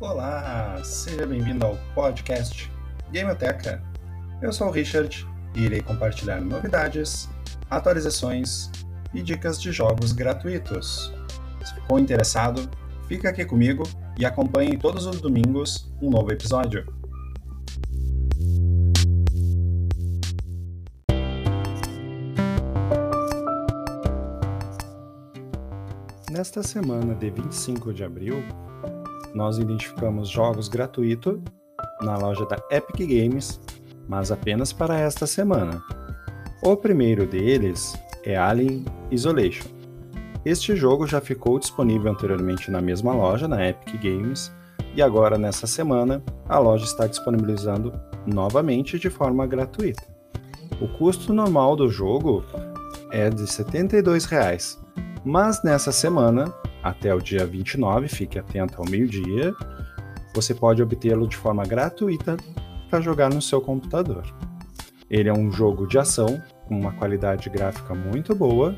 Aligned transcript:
Olá, 0.00 0.80
seja 0.82 1.26
bem-vindo 1.26 1.66
ao 1.66 1.76
podcast 1.94 2.72
Gameoteca. 3.12 3.82
Eu 4.40 4.50
sou 4.50 4.68
o 4.68 4.70
Richard 4.70 5.28
e 5.54 5.60
irei 5.60 5.82
compartilhar 5.82 6.40
novidades, 6.40 7.28
atualizações 7.68 8.70
e 9.12 9.20
dicas 9.20 9.60
de 9.60 9.70
jogos 9.70 10.12
gratuitos. 10.12 11.12
Se 11.62 11.74
ficou 11.74 11.98
interessado, 11.98 12.66
fica 13.06 13.28
aqui 13.28 13.44
comigo 13.44 13.82
e 14.18 14.24
acompanhe 14.24 14.78
todos 14.78 15.04
os 15.04 15.20
domingos 15.20 15.92
um 16.00 16.08
novo 16.08 16.32
episódio. 16.32 16.86
Nesta 26.30 26.62
semana 26.62 27.14
de 27.14 27.28
25 27.28 27.92
de 27.92 28.02
abril, 28.02 28.42
nós 29.34 29.58
identificamos 29.58 30.28
jogos 30.28 30.68
gratuitos 30.68 31.38
na 32.02 32.16
loja 32.16 32.44
da 32.46 32.56
Epic 32.70 33.08
Games, 33.08 33.60
mas 34.08 34.30
apenas 34.30 34.72
para 34.72 34.98
esta 34.98 35.26
semana. 35.26 35.82
O 36.62 36.76
primeiro 36.76 37.26
deles 37.26 37.94
é 38.24 38.36
Alien 38.36 38.84
Isolation. 39.10 39.68
Este 40.44 40.74
jogo 40.74 41.06
já 41.06 41.20
ficou 41.20 41.58
disponível 41.58 42.10
anteriormente 42.12 42.70
na 42.70 42.80
mesma 42.80 43.12
loja, 43.12 43.46
na 43.46 43.68
Epic 43.68 44.00
Games, 44.00 44.50
e 44.94 45.02
agora 45.02 45.38
nessa 45.38 45.66
semana 45.66 46.22
a 46.48 46.58
loja 46.58 46.84
está 46.84 47.06
disponibilizando 47.06 47.92
novamente 48.26 48.98
de 48.98 49.08
forma 49.08 49.46
gratuita. 49.46 50.02
O 50.80 50.88
custo 50.88 51.32
normal 51.32 51.76
do 51.76 51.88
jogo 51.88 52.44
é 53.12 53.28
de 53.28 53.46
72 53.46 54.24
reais, 54.24 54.80
mas 55.24 55.62
nessa 55.62 55.92
semana 55.92 56.52
até 56.82 57.14
o 57.14 57.20
dia 57.20 57.46
29, 57.46 58.08
fique 58.08 58.38
atento 58.38 58.80
ao 58.80 58.88
meio-dia, 58.88 59.54
você 60.34 60.54
pode 60.54 60.82
obtê-lo 60.82 61.26
de 61.26 61.36
forma 61.36 61.64
gratuita 61.64 62.36
para 62.88 63.00
jogar 63.00 63.30
no 63.30 63.42
seu 63.42 63.60
computador. 63.60 64.24
Ele 65.10 65.28
é 65.28 65.32
um 65.32 65.50
jogo 65.50 65.86
de 65.86 65.98
ação 65.98 66.40
com 66.66 66.78
uma 66.78 66.92
qualidade 66.92 67.50
gráfica 67.50 67.94
muito 67.94 68.34
boa 68.34 68.76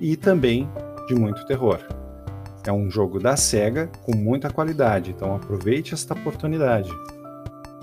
e 0.00 0.16
também 0.16 0.68
de 1.06 1.14
muito 1.14 1.44
terror. 1.46 1.78
É 2.66 2.72
um 2.72 2.90
jogo 2.90 3.20
da 3.20 3.36
SEGA 3.36 3.88
com 4.02 4.16
muita 4.16 4.50
qualidade, 4.50 5.10
então 5.10 5.34
aproveite 5.34 5.94
esta 5.94 6.14
oportunidade. 6.14 6.90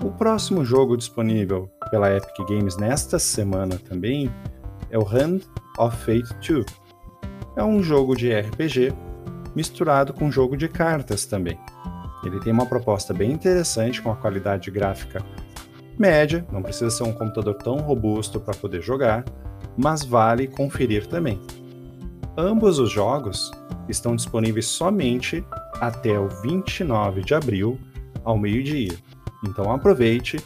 O 0.02 0.10
próximo 0.10 0.64
jogo 0.64 0.96
disponível 0.96 1.70
pela 1.90 2.14
Epic 2.14 2.36
Games 2.48 2.76
nesta 2.76 3.18
semana 3.18 3.78
também 3.78 4.30
é 4.90 4.98
o 4.98 5.06
Hand 5.06 5.40
of 5.78 5.96
Fate 5.98 6.34
2. 6.46 6.66
É 7.56 7.62
um 7.62 7.82
jogo 7.82 8.16
de 8.16 8.32
RPG 8.34 8.92
misturado 9.54 10.12
com 10.12 10.30
jogo 10.30 10.56
de 10.56 10.68
cartas 10.68 11.24
também. 11.24 11.58
Ele 12.24 12.40
tem 12.40 12.52
uma 12.52 12.66
proposta 12.66 13.12
bem 13.12 13.32
interessante 13.32 14.00
com 14.00 14.10
a 14.10 14.16
qualidade 14.16 14.70
gráfica 14.70 15.24
média, 15.98 16.44
não 16.50 16.62
precisa 16.62 16.90
ser 16.90 17.04
um 17.04 17.12
computador 17.12 17.54
tão 17.54 17.76
robusto 17.76 18.40
para 18.40 18.54
poder 18.54 18.82
jogar, 18.82 19.24
mas 19.76 20.04
vale 20.04 20.46
conferir 20.46 21.06
também. 21.06 21.40
Ambos 22.36 22.78
os 22.78 22.90
jogos 22.90 23.50
estão 23.88 24.16
disponíveis 24.16 24.66
somente 24.66 25.44
até 25.80 26.18
o 26.18 26.28
29 26.28 27.22
de 27.22 27.34
abril 27.34 27.78
ao 28.24 28.38
meio-dia. 28.38 28.96
Então 29.44 29.70
aproveite, 29.70 30.38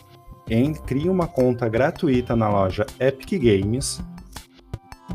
em, 0.49 0.73
crie 0.73 1.09
uma 1.09 1.27
conta 1.27 1.69
gratuita 1.69 2.35
na 2.35 2.49
loja 2.49 2.87
Epic 2.99 3.41
Games, 3.41 4.01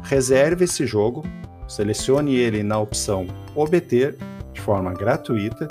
reserve 0.04 0.64
esse 0.64 0.86
jogo 0.86 1.24
Selecione 1.72 2.36
ele 2.36 2.64
na 2.64 2.78
opção 2.78 3.28
Obter 3.56 4.18
de 4.52 4.60
forma 4.60 4.94
gratuita 4.94 5.68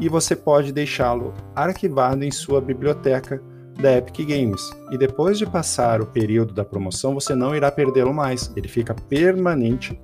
e 0.00 0.08
você 0.08 0.34
pode 0.34 0.72
deixá-lo 0.72 1.34
arquivado 1.54 2.24
em 2.24 2.30
sua 2.30 2.60
biblioteca 2.60 3.42
da 3.78 3.98
Epic 3.98 4.26
Games. 4.26 4.62
E 4.90 4.96
depois 4.96 5.38
de 5.38 5.44
passar 5.44 6.00
o 6.00 6.06
período 6.06 6.54
da 6.54 6.64
promoção, 6.64 7.14
você 7.14 7.34
não 7.34 7.54
irá 7.54 7.70
perdê-lo 7.70 8.14
mais. 8.14 8.50
Ele 8.56 8.68
fica 8.68 8.94
permanente 8.94 9.98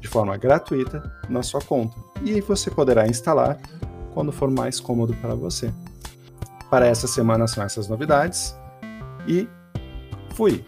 de 0.00 0.08
forma 0.08 0.36
gratuita 0.36 1.02
na 1.30 1.42
sua 1.42 1.60
conta. 1.62 1.96
E 2.22 2.40
você 2.42 2.70
poderá 2.70 3.06
instalar 3.06 3.58
quando 4.12 4.32
for 4.32 4.50
mais 4.50 4.80
cômodo 4.80 5.14
para 5.14 5.34
você. 5.34 5.72
Para 6.68 6.86
essa 6.86 7.06
semana 7.06 7.46
são 7.46 7.64
essas 7.64 7.88
novidades 7.88 8.54
e 9.26 9.48
fui! 10.34 10.62